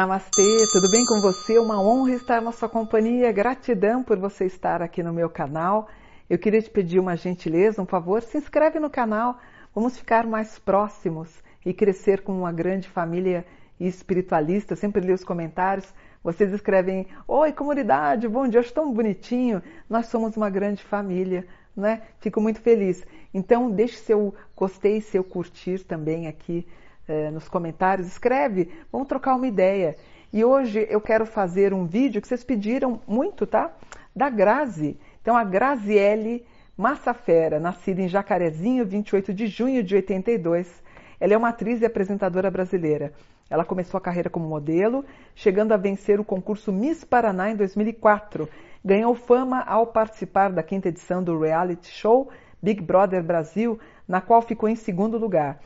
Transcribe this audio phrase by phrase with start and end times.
[0.00, 1.58] Namastê, tudo bem com você?
[1.58, 3.30] Uma honra estar na sua companhia.
[3.30, 5.90] Gratidão por você estar aqui no meu canal.
[6.28, 9.38] Eu queria te pedir uma gentileza, um favor, se inscreve no canal.
[9.74, 13.44] Vamos ficar mais próximos e crescer com uma grande família
[13.78, 14.72] espiritualista.
[14.72, 15.92] Eu sempre li os comentários.
[16.24, 19.62] Vocês escrevem: Oi, comunidade, bom dia, acho tão bonitinho.
[19.86, 21.46] Nós somos uma grande família,
[21.76, 22.00] né?
[22.20, 23.06] Fico muito feliz.
[23.34, 26.66] Então, deixe seu gostei, seu curtir também aqui
[27.10, 28.06] eh, nos comentários.
[28.06, 29.96] Escreve, vamos trocar uma ideia.
[30.32, 33.72] E hoje eu quero fazer um vídeo que vocês pediram muito, tá?
[34.14, 34.96] Da Grazi.
[35.20, 36.46] Então, a Graziele
[36.76, 40.82] Massafera, nascida em Jacarezinho, 28 de junho de 82.
[41.18, 43.12] Ela é uma atriz e apresentadora brasileira.
[43.50, 48.48] Ela começou a carreira como modelo, chegando a vencer o concurso Miss Paraná em 2004.
[48.84, 52.30] Ganhou fama ao participar da quinta edição do reality show
[52.62, 55.60] Big Brother Brasil, na qual ficou em segundo lugar.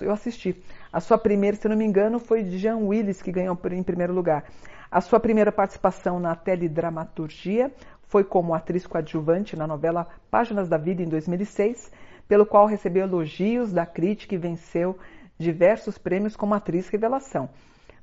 [0.00, 0.56] Eu assisti.
[0.92, 4.44] A sua primeira, se não me engano, foi Jean Willis, que ganhou em primeiro lugar.
[4.90, 7.72] A sua primeira participação na teledramaturgia
[8.08, 11.90] foi como atriz coadjuvante na novela Páginas da Vida em 2006,
[12.28, 14.98] pelo qual recebeu elogios da crítica e venceu
[15.38, 17.48] diversos prêmios como atriz revelação.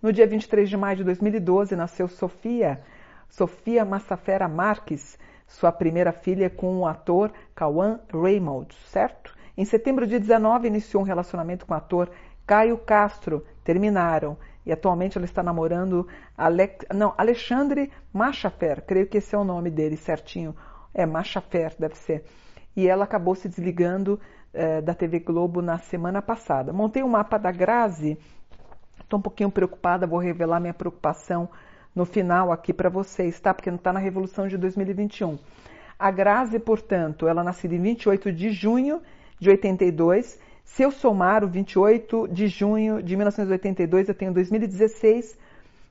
[0.01, 2.81] No dia 23 de maio de 2012 nasceu Sofia,
[3.29, 9.33] Sofia Massafera Marques, sua primeira filha com o ator Cauã Raymond, certo?
[9.55, 12.09] Em setembro de 19 iniciou um relacionamento com o ator
[12.45, 16.07] Caio Castro, terminaram e atualmente ela está namorando
[16.93, 20.55] não, Alexandre Machafer, creio que esse é o nome dele certinho,
[20.93, 22.23] é Machafer, deve ser.
[22.75, 24.19] E ela acabou se desligando
[24.53, 26.73] eh, da TV Globo na semana passada.
[26.73, 28.17] Montei um mapa da Grazi,
[28.99, 31.49] estou um pouquinho preocupada, vou revelar minha preocupação
[31.93, 33.53] no final aqui para vocês, tá?
[33.53, 35.37] Porque não está na Revolução de 2021.
[35.99, 39.01] A Grazi, portanto, ela nascida em 28 de junho
[39.43, 40.39] de 82.
[40.63, 45.37] Se eu somar o 28 de junho de 1982, eu tenho 2016,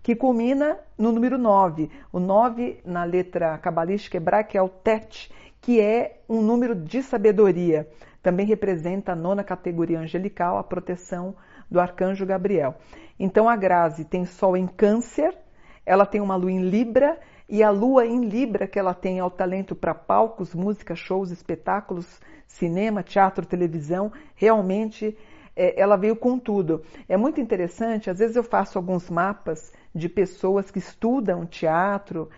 [0.02, 1.90] que culmina no número 9.
[2.12, 5.30] O 9, na letra cabalística hebraica, é o Tet,
[5.60, 7.86] que é um número de sabedoria.
[8.22, 11.36] Também representa a nona categoria angelical, a proteção
[11.70, 12.74] do arcanjo Gabriel.
[13.18, 15.36] Então a Grazi tem Sol em Câncer,
[15.84, 17.18] ela tem uma lua em Libra
[17.52, 21.30] e a lua em Libra que ela tem é o talento para palcos, música, shows,
[21.30, 24.10] espetáculos, cinema, teatro, televisão.
[24.34, 25.14] Realmente
[25.54, 26.82] é, ela veio com tudo.
[27.06, 32.30] É muito interessante, às vezes eu faço alguns mapas de pessoas que estudam teatro,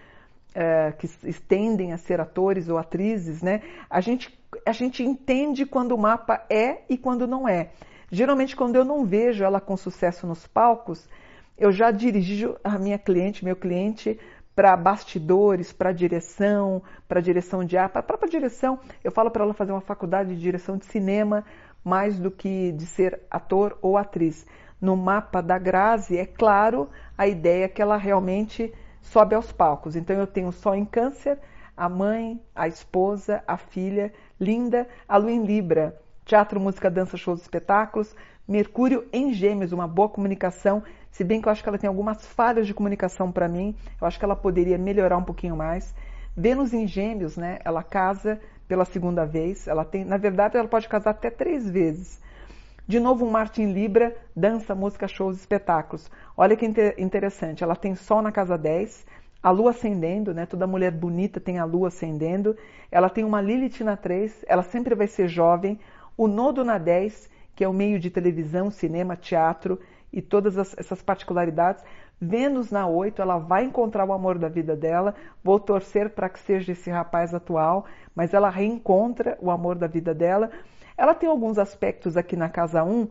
[0.53, 3.63] é, que estendem a ser atores ou atrizes, né?
[3.89, 4.37] A gente,
[4.67, 7.71] a gente entende quando o mapa é e quando não é.
[8.11, 11.09] Geralmente, quando eu não vejo ela com sucesso nos palcos,
[11.57, 14.19] eu já dirijo a minha cliente, meu cliente,
[14.55, 18.79] para bastidores, para direção, para direção de ar, para a própria direção.
[19.03, 21.45] Eu falo para ela fazer uma faculdade de direção de cinema
[21.83, 24.47] mais do que de ser ator ou atriz.
[24.81, 28.73] No mapa da Grazi, é claro a ideia que ela realmente
[29.03, 29.97] sobe aos palcos.
[29.97, 31.39] Então eu tenho só em câncer
[31.77, 37.43] a mãe, a esposa, a filha, linda, a lua em Libra, teatro, música, dança, shows,
[37.43, 38.15] espetáculos,
[38.47, 42.27] Mercúrio em Gêmeos, uma boa comunicação, se bem que eu acho que ela tem algumas
[42.27, 45.95] falhas de comunicação para mim, eu acho que ela poderia melhorar um pouquinho mais.
[46.37, 47.59] Vênus em Gêmeos, né?
[47.65, 48.39] Ela casa
[48.69, 52.21] pela segunda vez, ela tem, na verdade, ela pode casar até três vezes.
[52.87, 56.11] De novo, um Marte em Libra, dança, música, shows, espetáculos.
[56.37, 56.67] Olha que
[56.99, 59.07] interessante, ela tem Sol na casa 10,
[59.43, 60.45] a Lua ascendendo, né?
[60.45, 62.55] Toda mulher bonita tem a Lua ascendendo.
[62.91, 65.79] Ela tem uma Lilith na 3, ela sempre vai ser jovem.
[66.15, 69.79] O Nodo na 10 que é o meio de televisão, cinema, teatro
[70.13, 71.85] e todas as, essas particularidades.
[72.21, 75.15] Vênus na 8, ela vai encontrar o amor da vida dela.
[75.43, 80.15] Vou torcer para que seja esse rapaz atual, mas ela reencontra o amor da vida
[80.15, 80.51] dela.
[80.97, 83.09] Ela tem alguns aspectos aqui na casa 1.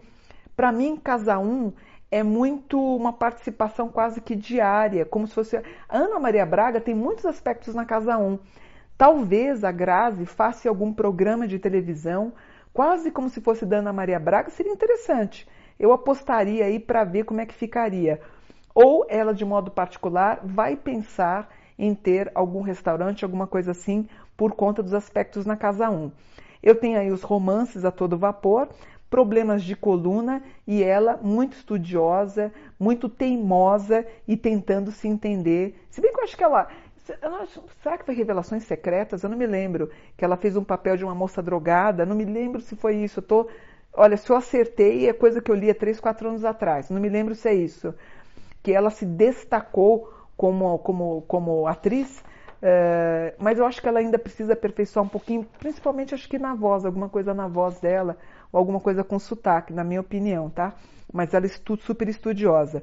[0.56, 1.74] Para mim, casa 1
[2.10, 5.58] é muito uma participação quase que diária, como se fosse.
[5.58, 8.40] A Ana Maria Braga tem muitos aspectos na casa 1.
[8.98, 12.32] Talvez a Grazi faça algum programa de televisão
[12.74, 15.48] quase como se fosse da Ana Maria Braga, seria interessante.
[15.80, 18.20] Eu apostaria aí para ver como é que ficaria.
[18.74, 24.54] Ou ela, de modo particular, vai pensar em ter algum restaurante, alguma coisa assim, por
[24.54, 26.12] conta dos aspectos na casa 1.
[26.62, 28.70] Eu tenho aí os romances a todo vapor,
[29.10, 35.76] problemas de coluna e ela muito estudiosa, muito teimosa e tentando se entender.
[35.92, 36.68] Se bem que eu acho que ela,
[37.04, 39.24] Será que foi Revelações Secretas?
[39.24, 39.90] Eu não me lembro.
[40.18, 42.06] Que ela fez um papel de uma moça drogada.
[42.06, 43.20] Não me lembro se foi isso.
[43.20, 43.50] Eu tô.
[43.94, 46.90] Olha, se eu acertei, é coisa que eu li há 3, 4 anos atrás.
[46.90, 47.94] Não me lembro se é isso.
[48.64, 52.24] Que ela se destacou como, como, como atriz,
[52.62, 56.56] é, mas eu acho que ela ainda precisa aperfeiçoar um pouquinho, principalmente acho que na
[56.56, 58.18] voz, alguma coisa na voz dela,
[58.52, 60.74] ou alguma coisa com sotaque, na minha opinião, tá?
[61.12, 62.82] Mas ela é super estudiosa.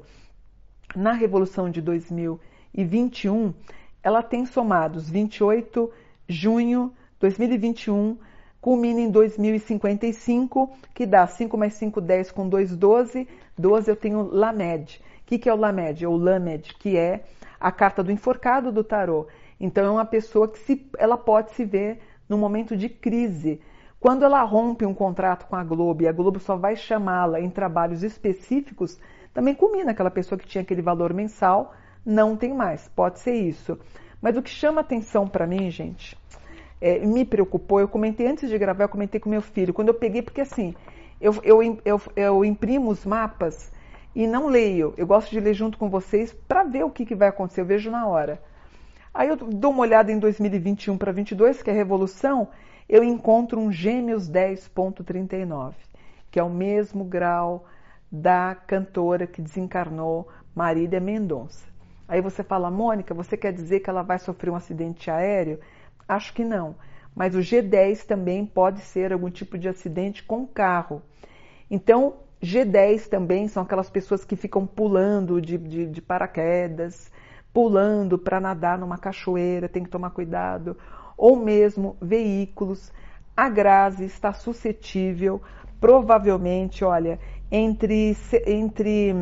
[0.95, 3.53] na Revolução de 2021,
[4.03, 5.91] ela tem somados 28
[6.27, 8.17] junho 2021,
[8.59, 13.27] culmina em 2055, que dá 5 mais 5, 10 com 2, 12.
[13.57, 15.01] 12 eu tenho Lamed.
[15.21, 16.05] O que, que é o Lamed?
[16.05, 17.23] Ou Lamed, que é
[17.59, 19.27] a carta do enforcado do tarô.
[19.59, 23.61] Então é uma pessoa que se, ela pode se ver num momento de crise.
[23.99, 27.51] Quando ela rompe um contrato com a Globo e a Globo só vai chamá-la em
[27.51, 28.99] trabalhos específicos,
[29.31, 31.73] também culmina aquela pessoa que tinha aquele valor mensal,
[32.05, 32.87] não tem mais.
[32.89, 33.77] Pode ser isso.
[34.21, 36.17] Mas o que chama atenção para mim, gente,
[36.79, 37.79] é, me preocupou.
[37.79, 39.73] Eu comentei antes de gravar, eu comentei com meu filho.
[39.73, 40.75] Quando eu peguei, porque assim,
[41.19, 43.71] eu, eu, eu, eu imprimo os mapas
[44.15, 44.93] e não leio.
[44.97, 47.61] Eu gosto de ler junto com vocês para ver o que, que vai acontecer.
[47.61, 48.41] Eu vejo na hora.
[49.13, 52.47] Aí eu dou uma olhada em 2021 para 22, que é a revolução,
[52.87, 55.73] eu encontro um Gêmeos 10.39,
[56.29, 57.65] que é o mesmo grau
[58.09, 61.70] da cantora que desencarnou Marília Mendonça.
[62.11, 65.61] Aí você fala, Mônica, você quer dizer que ela vai sofrer um acidente aéreo?
[66.05, 66.75] Acho que não.
[67.15, 71.01] Mas o G10 também pode ser algum tipo de acidente com carro.
[71.69, 77.09] Então, G10 também são aquelas pessoas que ficam pulando de, de, de paraquedas,
[77.53, 80.75] pulando para nadar numa cachoeira, tem que tomar cuidado.
[81.15, 82.91] Ou mesmo veículos.
[83.37, 85.41] A Grazi está suscetível,
[85.79, 87.17] provavelmente, olha,
[87.49, 89.15] entre, entre,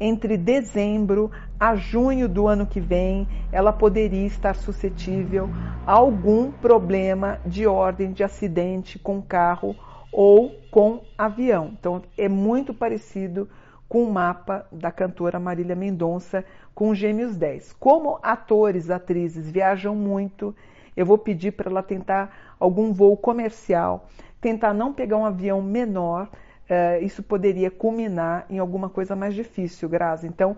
[0.00, 5.48] entre dezembro a junho do ano que vem, ela poderia estar suscetível
[5.86, 9.74] a algum problema de ordem de acidente com carro
[10.12, 11.72] ou com avião.
[11.78, 13.48] Então, é muito parecido
[13.88, 16.44] com o mapa da cantora Marília Mendonça
[16.74, 17.74] com Gêmeos 10.
[17.74, 20.54] Como atores, atrizes viajam muito,
[20.96, 24.08] eu vou pedir para ela tentar algum voo comercial,
[24.40, 26.28] tentar não pegar um avião menor.
[26.68, 30.26] Uh, isso poderia culminar em alguma coisa mais difícil, Grazi.
[30.26, 30.56] Então,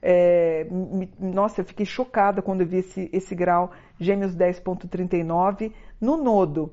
[0.00, 0.66] é,
[1.20, 3.70] nossa, eu fiquei chocada quando eu vi esse, esse grau
[4.00, 6.72] Gêmeos 10.39 no nodo.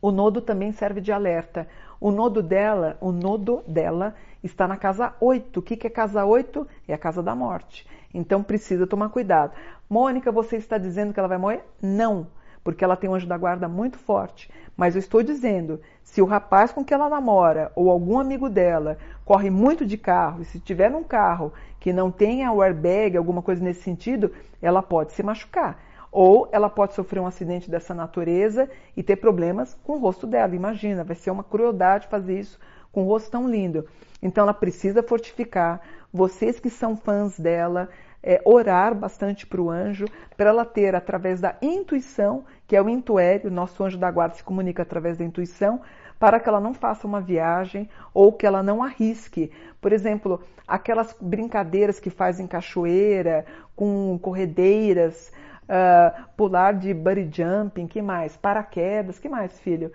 [0.00, 1.66] O nodo também serve de alerta.
[1.98, 5.58] O nodo dela, o nodo dela está na casa 8.
[5.58, 6.66] O que, que é casa 8?
[6.86, 7.86] É a casa da morte.
[8.12, 9.52] Então precisa tomar cuidado.
[9.88, 11.64] Mônica, você está dizendo que ela vai morrer?
[11.82, 12.26] Não
[12.64, 14.50] porque ela tem um anjo da guarda muito forte.
[14.74, 18.96] Mas eu estou dizendo, se o rapaz com que ela namora ou algum amigo dela
[19.24, 23.42] corre muito de carro, e se tiver um carro que não tenha o airbag, alguma
[23.42, 25.78] coisa nesse sentido, ela pode se machucar.
[26.10, 30.54] Ou ela pode sofrer um acidente dessa natureza e ter problemas com o rosto dela.
[30.54, 32.58] Imagina, vai ser uma crueldade fazer isso
[32.90, 33.86] com um rosto tão lindo.
[34.22, 35.80] Então ela precisa fortificar.
[36.12, 37.88] Vocês que são fãs dela,
[38.24, 42.88] é, orar bastante para o anjo, para ela ter, através da intuição, que é o
[42.88, 45.82] intuério, nosso anjo da guarda se comunica através da intuição,
[46.18, 49.52] para que ela não faça uma viagem ou que ela não arrisque.
[49.78, 53.44] Por exemplo, aquelas brincadeiras que fazem cachoeira,
[53.76, 55.30] com corredeiras,
[55.64, 58.38] uh, pular de bungee jumping, que mais?
[58.38, 59.92] Paraquedas, que mais, filho?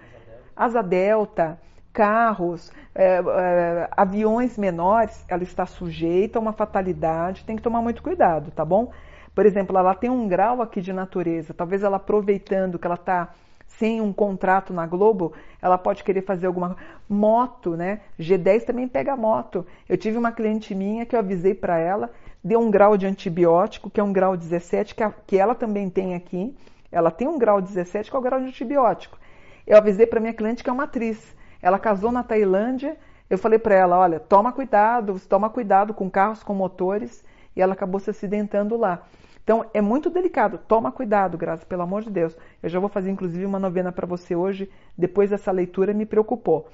[0.55, 1.57] Asa delta
[1.91, 8.01] carros, é, é, aviões menores, ela está sujeita a uma fatalidade, tem que tomar muito
[8.01, 8.91] cuidado, tá bom?
[9.33, 13.33] Por exemplo, ela tem um grau aqui de natureza, talvez ela aproveitando que ela está
[13.67, 16.75] sem um contrato na Globo, ela pode querer fazer alguma
[17.07, 18.01] moto, né?
[18.19, 19.65] G10 também pega moto.
[19.87, 22.11] Eu tive uma cliente minha que eu avisei para ela,
[22.43, 25.89] deu um grau de antibiótico, que é um grau 17, que, a, que ela também
[25.89, 26.55] tem aqui.
[26.91, 29.17] Ela tem um grau 17, que é o grau de antibiótico.
[29.65, 31.37] Eu avisei para minha cliente que é uma atriz.
[31.61, 32.97] Ela casou na Tailândia.
[33.29, 37.23] Eu falei para ela, olha, toma cuidado, toma cuidado com carros com motores.
[37.55, 39.03] E ela acabou se acidentando lá.
[39.43, 40.59] Então é muito delicado.
[40.67, 42.37] Toma cuidado, Graça, pelo amor de Deus.
[42.61, 44.69] Eu já vou fazer inclusive uma novena para você hoje.
[44.97, 46.69] Depois dessa leitura me preocupou.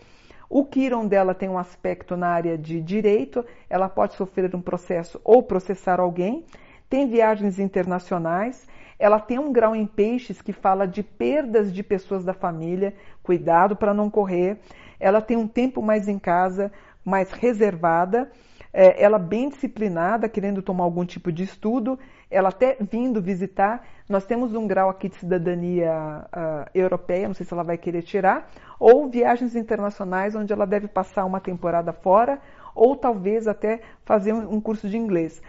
[0.50, 5.20] O Kiron dela tem um aspecto na área de direito, ela pode sofrer um processo
[5.24, 6.46] ou processar alguém.
[6.88, 12.24] Tem viagens internacionais, ela tem um grau em peixes que fala de perdas de pessoas
[12.24, 14.58] da família, cuidado para não correr.
[15.00, 16.72] Ela tem um tempo mais em casa,
[17.04, 18.32] mais reservada.
[18.72, 21.98] É, ela bem disciplinada, querendo tomar algum tipo de estudo.
[22.30, 23.86] Ela até vindo visitar.
[24.08, 28.04] Nós temos um grau aqui de cidadania uh, europeia, não sei se ela vai querer
[28.04, 28.50] tirar,
[28.80, 32.40] ou viagens internacionais, onde ela deve passar uma temporada fora,
[32.76, 35.42] ou talvez até fazer um curso de inglês.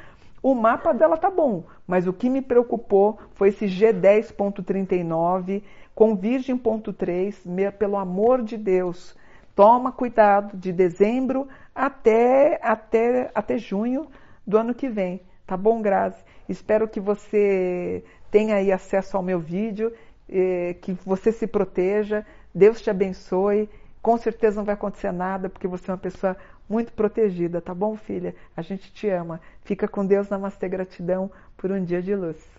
[0.47, 5.61] O mapa dela tá bom, mas o que me preocupou foi esse G10.39
[5.93, 9.17] com Virgem.3, pelo amor de Deus,
[9.57, 14.07] toma cuidado de dezembro até, até, até junho
[14.47, 15.21] do ano que vem.
[15.45, 16.23] Tá bom, Grazi?
[16.49, 19.93] Espero que você tenha aí acesso ao meu vídeo,
[20.29, 22.25] eh, que você se proteja,
[22.55, 23.69] Deus te abençoe
[24.07, 26.37] com certeza não vai acontecer nada, porque você é uma pessoa
[26.69, 28.35] muito protegida, tá bom, filha?
[28.57, 29.41] A gente te ama.
[29.63, 32.56] Fica com Deus, namastê, gratidão por um dia de luz.